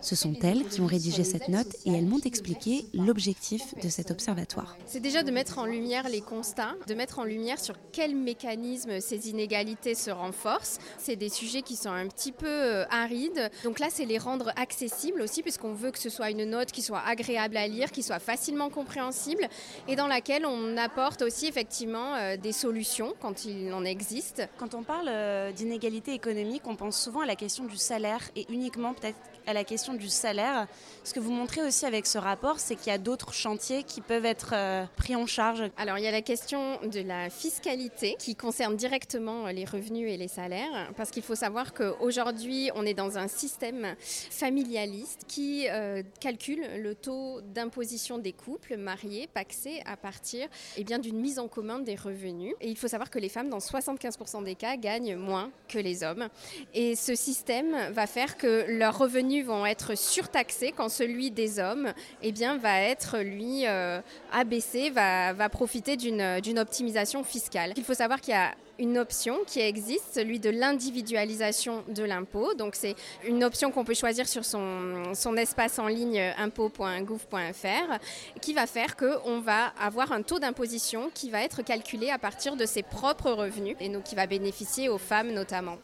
Ce 0.00 0.14
sont 0.14 0.34
elles 0.42 0.64
qui 0.68 0.80
ont 0.80 0.86
rédigé 0.86 1.24
cette 1.24 1.48
note 1.48 1.74
et 1.84 1.92
elles 1.92 2.06
m'ont 2.06 2.20
expliqué 2.20 2.86
l'objectif 2.94 3.74
de 3.82 3.88
cette 3.88 4.03
observatoire 4.10 4.76
C'est 4.86 5.00
déjà 5.00 5.22
de 5.22 5.30
mettre 5.30 5.58
en 5.58 5.66
lumière 5.66 6.08
les 6.08 6.20
constats, 6.20 6.74
de 6.86 6.94
mettre 6.94 7.18
en 7.18 7.24
lumière 7.24 7.58
sur 7.58 7.74
quels 7.92 8.14
mécanismes 8.14 9.00
ces 9.00 9.28
inégalités 9.28 9.94
se 9.94 10.10
renforcent. 10.10 10.78
C'est 10.98 11.16
des 11.16 11.28
sujets 11.28 11.62
qui 11.62 11.76
sont 11.76 11.90
un 11.90 12.06
petit 12.08 12.32
peu 12.32 12.46
euh, 12.46 12.84
arides. 12.90 13.50
Donc 13.64 13.78
là, 13.78 13.88
c'est 13.90 14.04
les 14.04 14.18
rendre 14.18 14.52
accessibles 14.56 15.20
aussi, 15.20 15.42
puisqu'on 15.42 15.74
veut 15.74 15.90
que 15.90 15.98
ce 15.98 16.10
soit 16.10 16.30
une 16.30 16.44
note 16.44 16.72
qui 16.72 16.82
soit 16.82 17.02
agréable 17.06 17.56
à 17.56 17.66
lire, 17.66 17.90
qui 17.90 18.02
soit 18.02 18.18
facilement 18.18 18.70
compréhensible 18.70 19.48
et 19.88 19.96
dans 19.96 20.06
laquelle 20.06 20.46
on 20.46 20.76
apporte 20.76 21.22
aussi 21.22 21.46
effectivement 21.46 22.14
euh, 22.14 22.36
des 22.36 22.52
solutions 22.52 23.14
quand 23.20 23.44
il 23.44 23.72
en 23.72 23.84
existe. 23.84 24.48
Quand 24.58 24.74
on 24.74 24.82
parle 24.82 25.08
euh, 25.08 25.52
d'inégalité 25.52 26.12
économique, 26.12 26.62
on 26.66 26.76
pense 26.76 27.00
souvent 27.00 27.20
à 27.20 27.26
la 27.26 27.36
question 27.36 27.64
du 27.64 27.76
salaire 27.76 28.20
et 28.36 28.46
uniquement 28.48 28.94
peut-être 28.94 29.18
à 29.46 29.52
la 29.52 29.64
question 29.64 29.94
du 29.94 30.08
salaire. 30.08 30.66
Ce 31.04 31.12
que 31.12 31.20
vous 31.20 31.32
montrez 31.32 31.62
aussi 31.62 31.84
avec 31.84 32.06
ce 32.06 32.18
rapport, 32.18 32.58
c'est 32.58 32.76
qu'il 32.76 32.88
y 32.88 32.94
a 32.94 32.98
d'autres 32.98 33.32
chantiers 33.32 33.82
qui 33.82 34.00
peuvent 34.00 34.24
être 34.24 34.52
euh, 34.54 34.84
pris 34.96 35.14
en 35.14 35.26
charge. 35.26 35.64
Alors 35.76 35.98
il 35.98 36.04
y 36.04 36.08
a 36.08 36.12
la 36.12 36.22
question 36.22 36.80
de 36.82 37.00
la 37.00 37.28
fiscalité 37.28 38.16
qui 38.18 38.34
concerne 38.34 38.76
directement 38.76 39.46
les 39.48 39.64
revenus 39.64 40.10
et 40.10 40.16
les 40.16 40.28
salaires, 40.28 40.90
parce 40.96 41.10
qu'il 41.10 41.22
faut 41.22 41.34
savoir 41.34 41.74
qu'aujourd'hui 41.74 42.70
on 42.74 42.86
est 42.86 42.94
dans 42.94 43.18
un 43.18 43.28
système 43.28 43.94
familialiste 43.98 45.24
qui 45.28 45.68
euh, 45.68 46.02
calcule 46.20 46.82
le 46.82 46.94
taux 46.94 47.40
d'imposition 47.54 48.18
des 48.18 48.32
couples 48.32 48.76
mariés, 48.76 49.28
paxés, 49.32 49.82
à 49.86 49.96
partir 49.96 50.48
eh 50.76 50.84
d'une 50.84 51.18
mise 51.18 51.38
en 51.38 51.48
commun 51.48 51.80
des 51.80 51.96
revenus. 51.96 52.54
Et 52.60 52.68
il 52.68 52.76
faut 52.76 52.88
savoir 52.88 53.10
que 53.10 53.18
les 53.18 53.28
femmes, 53.28 53.48
dans 53.48 53.58
75% 53.58 54.44
des 54.44 54.54
cas, 54.54 54.76
gagnent 54.76 55.16
moins 55.16 55.50
que 55.68 55.78
les 55.78 56.04
hommes. 56.04 56.28
Et 56.72 56.94
ce 56.94 57.14
système 57.14 57.76
va 57.92 58.06
faire 58.06 58.36
que 58.36 58.66
leurs 58.68 58.96
revenus 58.96 59.33
vont 59.42 59.66
être 59.66 59.96
surtaxés 59.96 60.72
quand 60.72 60.88
celui 60.88 61.30
des 61.30 61.58
hommes 61.58 61.92
eh 62.22 62.32
bien, 62.32 62.58
va 62.58 62.80
être, 62.80 63.18
lui, 63.18 63.66
euh, 63.66 64.00
abaissé, 64.32 64.90
va, 64.90 65.32
va 65.32 65.48
profiter 65.48 65.96
d'une 65.96 66.58
optimisation 66.58 67.24
fiscale. 67.24 67.72
Il 67.76 67.84
faut 67.84 67.94
savoir 67.94 68.20
qu'il 68.20 68.34
y 68.34 68.36
a 68.36 68.54
une 68.78 68.98
option 68.98 69.38
qui 69.46 69.60
existe, 69.60 70.14
celui 70.14 70.40
de 70.40 70.50
l'individualisation 70.50 71.84
de 71.88 72.02
l'impôt. 72.02 72.54
Donc 72.54 72.74
c'est 72.74 72.94
une 73.24 73.44
option 73.44 73.70
qu'on 73.70 73.84
peut 73.84 73.94
choisir 73.94 74.28
sur 74.28 74.44
son, 74.44 75.14
son 75.14 75.36
espace 75.36 75.78
en 75.78 75.86
ligne 75.86 76.20
impôt.gouv.fr 76.38 77.98
qui 78.40 78.52
va 78.52 78.66
faire 78.66 78.96
qu'on 78.96 79.40
va 79.40 79.72
avoir 79.80 80.12
un 80.12 80.22
taux 80.22 80.38
d'imposition 80.38 81.10
qui 81.14 81.30
va 81.30 81.42
être 81.42 81.62
calculé 81.62 82.10
à 82.10 82.18
partir 82.18 82.56
de 82.56 82.66
ses 82.66 82.82
propres 82.82 83.30
revenus 83.30 83.76
et 83.80 83.88
donc 83.88 84.04
qui 84.04 84.14
va 84.14 84.26
bénéficier 84.26 84.88
aux 84.88 84.98
femmes 84.98 85.32
notamment. 85.32 85.78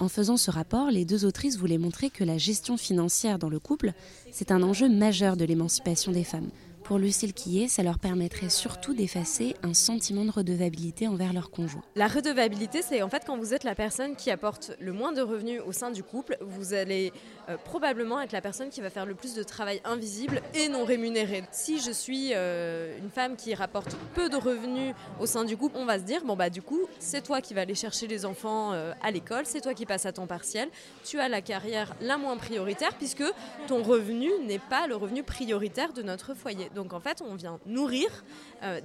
En 0.00 0.08
faisant 0.08 0.36
ce 0.36 0.50
rapport, 0.50 0.90
les 0.90 1.04
deux 1.04 1.24
autrices 1.24 1.56
voulaient 1.56 1.78
montrer 1.78 2.10
que 2.10 2.24
la 2.24 2.36
gestion 2.36 2.76
financière 2.76 3.38
dans 3.38 3.48
le 3.48 3.60
couple, 3.60 3.92
c'est 4.32 4.50
un 4.50 4.62
enjeu 4.62 4.88
majeur 4.88 5.36
de 5.36 5.44
l'émancipation 5.44 6.10
des 6.10 6.24
femmes. 6.24 6.50
Pour 6.84 6.98
Lucille 6.98 7.32
Quillet, 7.32 7.66
ça 7.68 7.82
leur 7.82 7.98
permettrait 7.98 8.50
surtout 8.50 8.92
d'effacer 8.92 9.56
un 9.62 9.72
sentiment 9.72 10.26
de 10.26 10.30
redevabilité 10.30 11.08
envers 11.08 11.32
leur 11.32 11.50
conjoint. 11.50 11.82
La 11.96 12.08
redevabilité, 12.08 12.82
c'est 12.82 13.00
en 13.00 13.08
fait 13.08 13.22
quand 13.26 13.38
vous 13.38 13.54
êtes 13.54 13.64
la 13.64 13.74
personne 13.74 14.16
qui 14.16 14.30
apporte 14.30 14.72
le 14.80 14.92
moins 14.92 15.12
de 15.12 15.22
revenus 15.22 15.62
au 15.66 15.72
sein 15.72 15.90
du 15.90 16.02
couple, 16.02 16.36
vous 16.42 16.74
allez 16.74 17.10
euh, 17.48 17.56
probablement 17.62 18.20
être 18.20 18.32
la 18.32 18.40
personne 18.40 18.70
qui 18.70 18.80
va 18.80 18.90
faire 18.90 19.06
le 19.06 19.14
plus 19.14 19.34
de 19.34 19.42
travail 19.42 19.80
invisible 19.84 20.40
et 20.54 20.68
non 20.68 20.84
rémunéré. 20.84 21.44
Si 21.50 21.80
je 21.80 21.90
suis 21.90 22.30
euh, 22.32 22.96
une 22.98 23.10
femme 23.10 23.36
qui 23.36 23.54
rapporte 23.54 23.96
peu 24.14 24.28
de 24.28 24.36
revenus 24.36 24.94
au 25.20 25.26
sein 25.26 25.44
du 25.44 25.56
couple, 25.56 25.76
on 25.78 25.84
va 25.84 25.98
se 25.98 26.04
dire 26.04 26.24
bon 26.24 26.36
bah 26.36 26.50
du 26.50 26.62
coup 26.62 26.80
c'est 26.98 27.22
toi 27.22 27.40
qui 27.40 27.54
vas 27.54 27.62
aller 27.62 27.74
chercher 27.74 28.06
les 28.06 28.24
enfants 28.24 28.72
euh, 28.72 28.92
à 29.02 29.10
l'école, 29.10 29.46
c'est 29.46 29.60
toi 29.60 29.74
qui 29.74 29.86
passes 29.86 30.06
à 30.06 30.12
ton 30.12 30.26
partiel, 30.26 30.68
tu 31.04 31.20
as 31.20 31.28
la 31.28 31.42
carrière 31.42 31.94
la 32.00 32.16
moins 32.16 32.36
prioritaire 32.36 32.94
puisque 32.96 33.24
ton 33.66 33.82
revenu 33.82 34.30
n'est 34.46 34.58
pas 34.58 34.86
le 34.86 34.96
revenu 34.96 35.22
prioritaire 35.22 35.92
de 35.92 36.02
notre 36.02 36.34
foyer. 36.34 36.70
Donc 36.74 36.92
en 36.92 37.00
fait, 37.00 37.22
on 37.26 37.34
vient 37.34 37.58
nourrir 37.66 38.08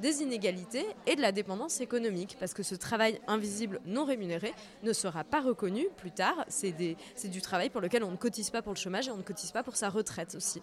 des 0.01 0.21
inégalités 0.21 0.85
et 1.07 1.15
de 1.15 1.21
la 1.21 1.31
dépendance 1.31 1.79
économique, 1.79 2.35
parce 2.39 2.53
que 2.53 2.63
ce 2.63 2.75
travail 2.75 3.19
invisible 3.27 3.79
non 3.85 4.03
rémunéré 4.03 4.53
ne 4.83 4.91
sera 4.91 5.23
pas 5.23 5.41
reconnu 5.41 5.87
plus 5.97 6.11
tard. 6.11 6.45
C'est 6.49 6.73
du 6.73 7.41
travail 7.41 7.69
pour 7.69 7.81
lequel 7.81 8.03
on 8.03 8.11
ne 8.11 8.17
cotise 8.17 8.48
pas 8.51 8.61
pour 8.61 8.73
le 8.73 8.77
chômage 8.77 9.07
et 9.07 9.11
on 9.11 9.17
ne 9.17 9.23
cotise 9.23 9.51
pas 9.51 9.63
pour 9.63 9.75
sa 9.75 9.89
retraite 9.89 10.35
aussi. 10.35 10.61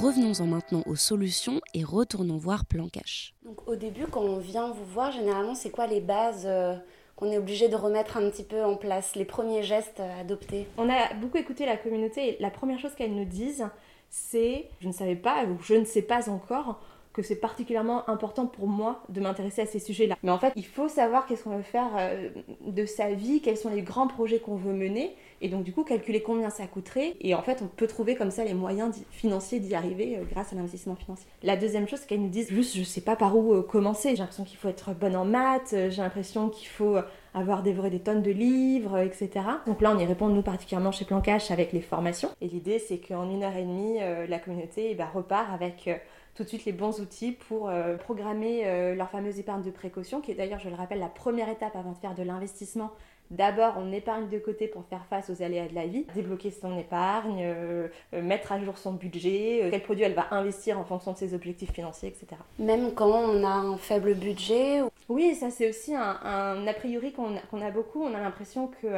revenons-en 0.00 0.46
maintenant 0.46 0.82
aux 0.86 0.96
solutions 0.96 1.60
et 1.74 1.84
retournons 1.84 2.38
voir 2.38 2.64
Plan 2.64 2.88
Cash. 2.88 3.34
Donc 3.44 3.68
au 3.68 3.76
début, 3.76 4.06
quand 4.06 4.22
on 4.22 4.38
vient 4.38 4.70
vous 4.70 4.84
voir, 4.84 5.12
généralement, 5.12 5.54
c'est 5.54 5.68
quoi 5.68 5.86
les 5.86 6.00
bases 6.00 6.46
euh, 6.46 6.74
qu'on 7.16 7.30
est 7.30 7.36
obligé 7.36 7.68
de 7.68 7.76
remettre 7.76 8.16
un 8.16 8.30
petit 8.30 8.44
peu 8.44 8.64
en 8.64 8.76
place, 8.76 9.14
les 9.14 9.26
premiers 9.26 9.62
gestes 9.62 10.00
à 10.00 10.20
adopter 10.20 10.66
On 10.78 10.88
a 10.88 11.12
beaucoup 11.14 11.36
écouté 11.36 11.66
la 11.66 11.76
communauté 11.76 12.28
et 12.28 12.36
la 12.40 12.50
première 12.50 12.78
chose 12.78 12.94
qu'elles 12.94 13.14
nous 13.14 13.26
disent, 13.26 13.66
c'est 14.08 14.70
je 14.80 14.88
ne 14.88 14.92
savais 14.92 15.16
pas 15.16 15.44
ou 15.44 15.58
je 15.62 15.74
ne 15.74 15.84
sais 15.84 16.02
pas 16.02 16.30
encore 16.30 16.80
que 17.12 17.22
c'est 17.22 17.36
particulièrement 17.36 18.08
important 18.08 18.46
pour 18.46 18.68
moi 18.68 19.02
de 19.08 19.20
m'intéresser 19.20 19.62
à 19.62 19.66
ces 19.66 19.80
sujets-là. 19.80 20.16
Mais 20.22 20.30
en 20.30 20.38
fait, 20.38 20.52
il 20.54 20.64
faut 20.64 20.88
savoir 20.88 21.26
qu'est-ce 21.26 21.44
qu'on 21.44 21.56
veut 21.56 21.62
faire 21.62 21.90
euh, 21.98 22.28
de 22.66 22.86
sa 22.86 23.12
vie, 23.12 23.40
quels 23.40 23.56
sont 23.56 23.70
les 23.70 23.82
grands 23.82 24.06
projets 24.06 24.38
qu'on 24.38 24.54
veut 24.54 24.72
mener, 24.72 25.16
et 25.40 25.48
donc 25.48 25.64
du 25.64 25.72
coup 25.72 25.82
calculer 25.82 26.22
combien 26.22 26.50
ça 26.50 26.66
coûterait. 26.66 27.16
Et 27.20 27.34
en 27.34 27.42
fait, 27.42 27.62
on 27.62 27.66
peut 27.66 27.88
trouver 27.88 28.14
comme 28.14 28.30
ça 28.30 28.44
les 28.44 28.54
moyens 28.54 29.02
financiers 29.10 29.58
d'y 29.58 29.74
arriver 29.74 30.18
euh, 30.18 30.24
grâce 30.30 30.52
à 30.52 30.56
l'investissement 30.56 30.94
financier. 30.94 31.26
La 31.42 31.56
deuxième 31.56 31.88
chose, 31.88 32.00
c'est 32.00 32.06
qu'elles 32.06 32.22
nous 32.22 32.28
disent 32.28 32.50
juste, 32.50 32.76
je 32.76 32.84
sais 32.84 33.00
pas 33.00 33.16
par 33.16 33.36
où 33.36 33.54
euh, 33.54 33.62
commencer. 33.62 34.10
J'ai 34.10 34.18
l'impression 34.18 34.44
qu'il 34.44 34.58
faut 34.58 34.68
être 34.68 34.94
bonne 34.94 35.16
en 35.16 35.24
maths, 35.24 35.74
j'ai 35.88 36.02
l'impression 36.02 36.48
qu'il 36.48 36.68
faut 36.68 36.96
avoir 37.34 37.62
dévoré 37.62 37.90
des 37.90 38.00
tonnes 38.00 38.22
de 38.22 38.30
livres, 38.30 38.98
etc. 38.98 39.30
Donc 39.66 39.80
là, 39.80 39.92
on 39.94 39.98
y 39.98 40.04
répond, 40.04 40.28
nous, 40.28 40.42
particulièrement 40.42 40.90
chez 40.92 41.04
Plan 41.04 41.20
Cash, 41.20 41.50
avec 41.50 41.72
les 41.72 41.80
formations. 41.80 42.30
Et 42.40 42.48
l'idée, 42.48 42.78
c'est 42.78 42.98
qu'en 42.98 43.30
une 43.30 43.44
heure 43.44 43.56
et 43.56 43.62
demie, 43.62 43.98
la 44.28 44.38
communauté 44.38 44.88
eh 44.90 44.94
ben, 44.94 45.08
repart 45.12 45.48
avec 45.52 45.88
tout 46.34 46.44
de 46.44 46.48
suite 46.48 46.64
les 46.64 46.72
bons 46.72 47.00
outils 47.00 47.32
pour 47.32 47.68
euh, 47.68 47.96
programmer 47.96 48.62
euh, 48.64 48.94
leur 48.94 49.10
fameuse 49.10 49.38
épargne 49.38 49.62
de 49.62 49.70
précaution, 49.70 50.20
qui 50.20 50.30
est 50.30 50.34
d'ailleurs, 50.34 50.60
je 50.60 50.68
le 50.68 50.74
rappelle, 50.74 50.98
la 50.98 51.08
première 51.08 51.48
étape 51.48 51.76
avant 51.76 51.92
de 51.92 51.98
faire 51.98 52.14
de 52.14 52.22
l'investissement. 52.22 52.90
D'abord, 53.30 53.74
on 53.78 53.92
épargne 53.92 54.28
de 54.28 54.38
côté 54.40 54.66
pour 54.66 54.84
faire 54.86 55.04
face 55.08 55.30
aux 55.30 55.40
aléas 55.40 55.68
de 55.68 55.74
la 55.74 55.86
vie, 55.86 56.04
débloquer 56.14 56.50
son 56.50 56.76
épargne, 56.76 57.42
euh, 57.42 57.88
mettre 58.12 58.50
à 58.50 58.58
jour 58.58 58.76
son 58.76 58.92
budget, 58.92 59.68
quel 59.70 59.82
produit 59.82 60.02
elle 60.02 60.14
va 60.14 60.26
investir 60.32 60.80
en 60.80 60.84
fonction 60.84 61.12
de 61.12 61.16
ses 61.16 61.32
objectifs 61.32 61.72
financiers, 61.72 62.08
etc. 62.08 62.40
Même 62.58 62.92
quand 62.92 63.06
on 63.06 63.44
a 63.44 63.48
un 63.48 63.76
faible 63.76 64.14
budget 64.14 64.80
Oui, 65.08 65.36
ça 65.36 65.50
c'est 65.50 65.68
aussi 65.68 65.94
un, 65.94 66.66
a 66.66 66.74
priori 66.74 67.12
qu'on 67.12 67.62
a, 67.62 67.70
beaucoup. 67.70 68.02
On 68.02 68.14
a 68.14 68.20
l'impression 68.20 68.68
que 68.82 68.88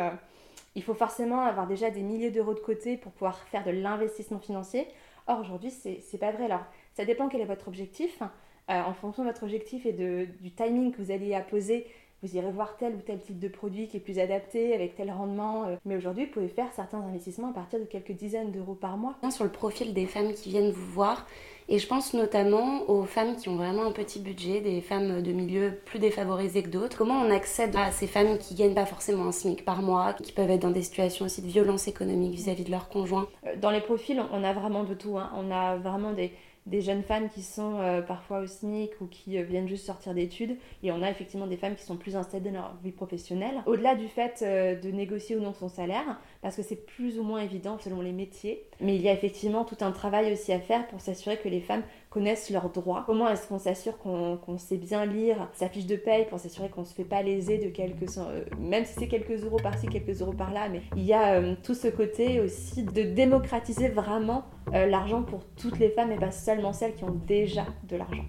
il 0.74 0.82
faut 0.82 0.94
forcément 0.94 1.42
avoir 1.42 1.66
déjà 1.66 1.90
des 1.90 2.00
milliers 2.00 2.30
d'euros 2.30 2.54
de 2.54 2.60
côté 2.60 2.96
pour 2.96 3.12
pouvoir 3.12 3.38
faire 3.50 3.64
de 3.64 3.70
l'investissement 3.70 4.38
financier. 4.38 4.86
Or, 5.26 5.40
aujourd'hui, 5.40 5.70
c'est 5.70 6.18
pas 6.18 6.32
vrai. 6.32 6.46
Alors, 6.46 6.64
ça 6.94 7.04
dépend 7.04 7.28
quel 7.28 7.40
est 7.40 7.46
votre 7.46 7.68
objectif. 7.68 8.22
Euh, 8.70 8.80
en 8.80 8.94
fonction 8.94 9.25
de 9.25 9.28
votre 9.28 9.42
objectif 9.42 9.87
et 9.87 9.92
de, 9.92 10.26
du 10.40 10.52
timing 10.52 10.92
que 10.92 11.02
vous 11.02 11.11
allez 11.11 11.34
apposer, 11.34 11.87
vous 12.22 12.37
irez 12.37 12.52
voir 12.52 12.76
tel 12.76 12.94
ou 12.94 13.00
tel 13.00 13.18
type 13.20 13.40
de 13.40 13.49
produit 13.49 13.88
qui 13.88 13.96
est 13.96 14.00
plus 14.00 14.20
adapté, 14.20 14.75
avec 14.75 14.94
tel 14.94 15.11
rendement. 15.11 15.64
Euh. 15.64 15.76
Mais 15.84 15.96
aujourd'hui, 15.96 16.26
vous 16.26 16.30
pouvez 16.30 16.49
faire 16.49 16.72
certains 16.72 17.00
investissements 17.00 17.50
à 17.50 17.52
partir 17.52 17.80
de 17.80 17.84
quelques 17.84 18.12
dizaines 18.12 18.52
d'euros 18.52 18.75
par 18.75 18.96
mois. 18.96 19.16
Sur 19.30 19.44
le 19.44 19.50
profil 19.50 19.92
des 19.92 20.06
femmes 20.06 20.32
qui 20.32 20.50
viennent 20.50 20.70
vous 20.70 20.92
voir, 20.92 21.26
et 21.68 21.78
je 21.78 21.87
pense 21.88 22.14
notamment 22.14 22.88
aux 22.88 23.04
femmes 23.04 23.34
qui 23.37 23.49
ont 23.49 23.56
vraiment 23.56 23.84
un 23.84 23.92
petit 23.92 24.20
budget, 24.20 24.61
des 24.61 24.80
femmes 24.80 25.22
de 25.22 25.32
milieux 25.32 25.80
plus 25.84 25.99
défavorisés 25.99 26.62
que 26.62 26.68
d'autres. 26.68 26.96
Comment 26.96 27.20
on 27.20 27.30
accède 27.30 27.75
à 27.75 27.90
ces 27.90 28.06
femmes 28.06 28.38
qui 28.38 28.54
gagnent 28.54 28.75
pas 28.75 28.87
forcément 28.87 29.25
un 29.26 29.32
SMIC 29.32 29.64
par 29.64 29.82
mois, 29.82 30.12
qui 30.12 30.32
peuvent 30.32 30.50
être 30.50 30.62
dans 30.62 30.70
des 30.70 30.82
situations 30.82 31.25
aussi 31.25 31.42
de 31.42 31.49
violence 31.49 31.88
économique 31.88 32.34
vis-à-vis 32.34 32.64
de 32.64 32.70
leur 32.70 32.88
conjoint? 32.88 33.26
Euh, 33.46 33.56
Dans 33.56 33.70
les 33.70 33.80
profils, 33.80 34.22
on 34.32 34.44
a 34.44 34.52
vraiment 34.52 34.84
de 34.84 34.94
tout. 34.94 35.18
Hein. 35.18 35.30
On 35.37 35.50
a 35.50 35.76
vraiment 35.76 36.12
des 36.12 36.32
des 36.66 36.81
jeunes 36.81 37.02
femmes 37.02 37.28
qui 37.28 37.42
sont 37.42 37.81
euh, 37.81 38.02
parfois 38.02 38.40
au 38.40 38.47
SMIC 38.47 38.92
ou 39.00 39.07
qui 39.07 39.38
euh, 39.38 39.42
viennent 39.42 39.69
juste 39.69 39.87
sortir 39.87 40.14
d'études. 40.14 40.57
Et 40.83 40.92
on 40.92 41.02
a 41.02 41.11
effectivement 41.11 41.47
des 41.47 41.57
femmes 41.57 41.75
qui 41.75 41.83
sont 41.83 41.97
plus 41.97 42.16
installées 42.16 42.50
dans 42.50 42.61
leur 42.61 42.76
vie 42.83 42.92
professionnelle. 42.92 43.62
Au-delà 43.66 43.97
du 43.97 44.09
fait 44.09 44.42
euh, 44.42 44.78
de 44.78 44.90
négocier 44.90 45.37
ou 45.37 45.40
non 45.40 45.52
son 45.52 45.69
salaire, 45.69 46.21
parce 46.42 46.56
que 46.56 46.62
c'est 46.62 46.84
plus 46.84 47.18
ou 47.18 47.22
moins 47.22 47.40
évident 47.40 47.78
selon 47.78 48.00
les 48.00 48.12
métiers, 48.12 48.64
mais 48.80 48.96
il 48.96 49.00
y 49.00 49.08
a 49.08 49.12
effectivement 49.12 49.64
tout 49.64 49.76
un 49.80 49.92
travail 49.92 50.32
aussi 50.32 50.52
à 50.52 50.58
faire 50.58 50.87
pour 50.88 51.00
s'assurer 51.00 51.38
que 51.38 51.49
les 51.49 51.61
femmes 51.61 51.82
connaissent 52.11 52.50
leurs 52.50 52.68
droits. 52.70 53.04
Comment 53.06 53.28
est-ce 53.28 53.46
qu'on 53.46 53.61
s'assure 53.61 53.96
qu'on 53.96 54.58
sait 54.58 54.76
bien 54.76 55.06
lire 55.06 55.49
sa 55.52 55.68
fiche 55.68 55.87
de 55.87 55.96
paye 55.96 56.26
pour 56.26 56.40
s'assurer 56.40 56.68
qu'on 56.68 56.82
ne 56.82 56.87
se 56.87 56.94
fait 56.94 57.04
pas 57.04 57.22
léser 57.22 57.58
de 57.58 57.68
quelques... 57.68 58.18
même 58.58 58.84
si 58.84 58.94
c'est 58.99 59.08
quelques 59.08 59.44
euros 59.44 59.58
par-ci, 59.62 59.87
quelques 59.87 60.20
euros 60.20 60.32
par-là, 60.32 60.68
mais 60.68 60.82
il 60.96 61.04
y 61.04 61.14
a 61.14 61.54
tout 61.62 61.75
ce 61.75 61.88
côté 61.88 62.40
aussi 62.40 62.82
de 62.82 63.02
démocratiser 63.02 63.88
vraiment 63.88 64.44
l'argent 64.72 65.22
pour 65.22 65.44
toutes 65.56 65.78
les 65.78 65.90
femmes 65.90 66.11
et 66.11 66.18
pas 66.18 66.32
seulement 66.32 66.72
celles 66.72 66.94
qui 66.94 67.04
ont 67.04 67.20
déjà 67.26 67.66
de 67.88 67.96
l'argent. 67.96 68.25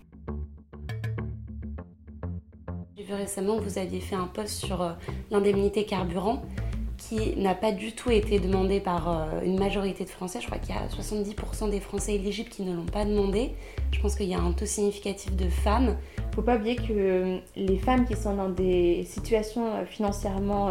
J'ai 3.03 3.09
vu 3.09 3.15
récemment 3.15 3.57
que 3.57 3.63
vous 3.63 3.79
aviez 3.79 3.99
fait 3.99 4.15
un 4.15 4.27
post 4.27 4.63
sur 4.63 4.81
euh, 4.81 4.93
l'indemnité 5.29 5.83
carburant 5.85 6.41
n'a 7.37 7.55
pas 7.55 7.71
du 7.71 7.93
tout 7.93 8.11
été 8.11 8.39
demandé 8.39 8.79
par 8.79 9.09
euh, 9.09 9.41
une 9.43 9.59
majorité 9.59 10.03
de 10.03 10.09
Français. 10.09 10.39
Je 10.41 10.47
crois 10.47 10.57
qu'il 10.57 10.75
y 10.75 10.77
a 10.77 10.87
70% 10.87 11.69
des 11.69 11.79
Français 11.79 12.15
éligibles 12.15 12.49
qui 12.49 12.63
ne 12.63 12.75
l'ont 12.75 12.85
pas 12.85 13.05
demandé. 13.05 13.51
Je 13.91 13.99
pense 13.99 14.15
qu'il 14.15 14.27
y 14.27 14.33
a 14.33 14.39
un 14.39 14.51
taux 14.51 14.65
significatif 14.65 15.35
de 15.35 15.49
femmes. 15.49 15.97
Faut 16.35 16.41
pas 16.41 16.55
oublier 16.55 16.75
que 16.75 16.91
euh, 16.91 17.37
les 17.55 17.77
femmes 17.77 18.05
qui 18.05 18.15
sont 18.15 18.35
dans 18.35 18.49
des 18.49 19.05
situations 19.05 19.75
euh, 19.75 19.85
financièrement 19.85 20.69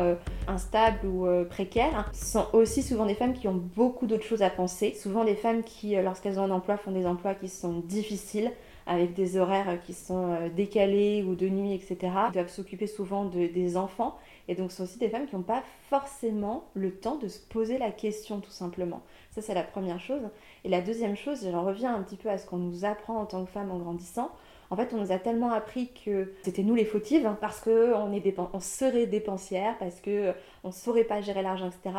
instables 0.48 1.06
ou 1.06 1.26
précaires 1.48 2.10
sont 2.12 2.46
aussi 2.52 2.82
souvent 2.82 3.06
des 3.06 3.14
femmes 3.14 3.32
qui 3.32 3.48
ont 3.48 3.60
beaucoup 3.76 4.06
d'autres 4.06 4.24
choses 4.24 4.42
à 4.42 4.50
penser. 4.50 4.94
Souvent 4.94 5.24
des 5.24 5.36
femmes 5.36 5.62
qui, 5.62 5.94
lorsqu'elles 5.96 6.38
ont 6.38 6.44
un 6.44 6.50
emploi, 6.50 6.76
font 6.76 6.92
des 6.92 7.06
emplois 7.06 7.34
qui 7.34 7.48
sont 7.48 7.80
difficiles 7.86 8.50
avec 8.86 9.14
des 9.14 9.36
horaires 9.36 9.78
qui 9.84 9.94
sont 9.94 10.50
décalés 10.54 11.24
ou 11.26 11.34
de 11.34 11.48
nuit, 11.48 11.74
etc. 11.74 11.96
Ils 12.28 12.32
doivent 12.32 12.48
s'occuper 12.48 12.86
souvent 12.86 13.24
de, 13.24 13.46
des 13.46 13.76
enfants 13.76 14.18
et 14.48 14.54
donc, 14.54 14.70
ce 14.70 14.78
sont 14.78 14.82
aussi 14.84 14.98
des 14.98 15.08
femmes 15.08 15.26
qui 15.26 15.36
n'ont 15.36 15.42
pas 15.42 15.62
forcément 15.88 16.64
le 16.74 16.92
temps 16.92 17.16
de 17.16 17.28
se 17.28 17.38
poser 17.38 17.78
la 17.78 17.90
question, 17.90 18.40
tout 18.40 18.50
simplement. 18.50 19.02
Ça, 19.30 19.40
c'est 19.40 19.54
la 19.54 19.62
première 19.62 20.00
chose. 20.00 20.22
Et 20.64 20.68
la 20.68 20.80
deuxième 20.80 21.16
chose, 21.16 21.48
j'en 21.50 21.64
reviens 21.64 21.94
un 21.94 22.02
petit 22.02 22.16
peu 22.16 22.28
à 22.28 22.38
ce 22.38 22.46
qu'on 22.46 22.58
nous 22.58 22.84
apprend 22.84 23.18
en 23.18 23.26
tant 23.26 23.44
que 23.44 23.50
femme 23.50 23.70
en 23.70 23.78
grandissant. 23.78 24.30
En 24.70 24.76
fait, 24.76 24.92
on 24.94 24.98
nous 24.98 25.12
a 25.12 25.18
tellement 25.18 25.52
appris 25.52 25.90
que 26.04 26.32
c'était 26.42 26.62
nous 26.62 26.74
les 26.74 26.84
fautives, 26.84 27.26
hein, 27.26 27.36
parce 27.40 27.60
qu'on 27.60 28.10
on 28.52 28.60
serait 28.60 29.06
dépensière, 29.06 29.76
parce 29.78 30.00
qu'on 30.00 30.34
ne 30.64 30.72
saurait 30.72 31.04
pas 31.04 31.20
gérer 31.20 31.42
l'argent, 31.42 31.68
etc. 31.68 31.96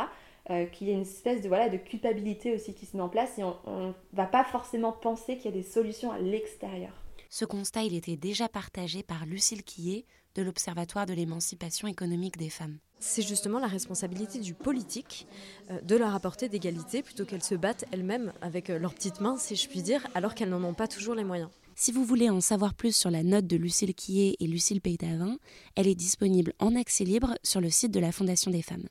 Euh, 0.49 0.65
qu'il 0.65 0.87
y 0.87 0.91
a 0.91 0.93
une 0.93 1.03
espèce 1.03 1.41
de, 1.41 1.47
voilà, 1.47 1.69
de 1.69 1.77
culpabilité 1.77 2.53
aussi 2.53 2.73
qui 2.73 2.85
se 2.85 2.97
met 2.97 3.03
en 3.03 3.07
place 3.07 3.37
et 3.37 3.43
on 3.45 3.55
ne 3.65 3.93
va 4.11 4.25
pas 4.25 4.43
forcément 4.43 4.91
penser 4.91 5.37
qu'il 5.37 5.45
y 5.45 5.53
a 5.53 5.57
des 5.57 5.63
solutions 5.63 6.11
à 6.11 6.19
l'extérieur. 6.19 6.91
Ce 7.29 7.45
constat, 7.45 7.83
il 7.83 7.95
était 7.95 8.17
déjà 8.17 8.49
partagé 8.49 9.03
par 9.03 9.25
Lucille 9.25 9.63
Quillet, 9.63 10.05
de 10.35 10.41
l'Observatoire 10.41 11.05
de 11.05 11.13
l'émancipation 11.13 11.87
économique 11.87 12.37
des 12.37 12.49
femmes. 12.49 12.77
C'est 12.99 13.21
justement 13.21 13.59
la 13.59 13.67
responsabilité 13.67 14.39
du 14.39 14.53
politique 14.53 15.27
euh, 15.71 15.79
de 15.81 15.95
leur 15.95 16.13
apporter 16.13 16.49
d'égalité 16.49 17.03
plutôt 17.03 17.25
qu'elles 17.25 17.43
se 17.43 17.55
battent 17.55 17.85
elles-mêmes 17.91 18.33
avec 18.41 18.69
euh, 18.69 18.79
leurs 18.79 18.93
petites 18.93 19.21
mains, 19.21 19.37
si 19.37 19.55
je 19.55 19.69
puis 19.69 19.81
dire, 19.81 20.05
alors 20.13 20.35
qu'elles 20.35 20.49
n'en 20.49 20.63
ont 20.63 20.73
pas 20.73 20.87
toujours 20.87 21.15
les 21.15 21.23
moyens. 21.23 21.49
Si 21.75 21.91
vous 21.91 22.03
voulez 22.03 22.29
en 22.29 22.41
savoir 22.41 22.73
plus 22.73 22.95
sur 22.95 23.09
la 23.09 23.23
note 23.23 23.47
de 23.47 23.57
Lucille 23.57 23.95
Quillet 23.95 24.35
et 24.39 24.47
Lucille 24.47 24.81
Peytavin, 24.81 25.37
elle 25.75 25.87
est 25.87 25.95
disponible 25.95 26.53
en 26.59 26.75
accès 26.75 27.03
libre 27.03 27.35
sur 27.43 27.61
le 27.61 27.69
site 27.69 27.91
de 27.91 27.99
la 27.99 28.11
Fondation 28.11 28.51
des 28.51 28.61
femmes. 28.61 28.87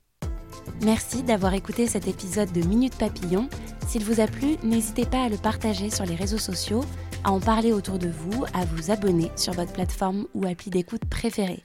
Merci 0.85 1.23
d'avoir 1.23 1.55
écouté 1.55 1.87
cet 1.87 2.09
épisode 2.09 2.53
de 2.53 2.67
Minute 2.67 2.97
Papillon. 2.97 3.49
S'il 3.87 4.05
vous 4.05 4.21
a 4.21 4.27
plu, 4.27 4.57
n'hésitez 4.63 5.07
pas 5.07 5.23
à 5.23 5.29
le 5.29 5.37
partager 5.37 5.91
sur 5.91 6.05
les 6.05 6.15
réseaux 6.15 6.39
sociaux 6.39 6.85
à 7.25 7.31
en 7.31 7.41
parler 7.41 7.73
autour 7.73 7.99
de 7.99 8.09
vous, 8.09 8.45
à 8.53 8.65
vous 8.65 8.91
abonner 8.91 9.31
sur 9.37 9.53
votre 9.53 9.73
plateforme 9.73 10.27
ou 10.35 10.47
appli 10.47 10.71
d'écoute 10.71 11.05
préférée. 11.05 11.63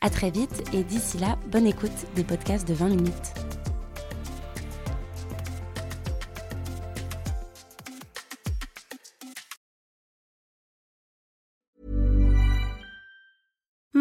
À 0.00 0.10
très 0.10 0.30
vite 0.30 0.64
et 0.72 0.82
d'ici 0.82 1.18
là, 1.18 1.38
bonne 1.50 1.66
écoute 1.66 1.90
des 2.14 2.24
podcasts 2.24 2.66
de 2.66 2.74
20 2.74 2.88
minutes. 2.88 3.34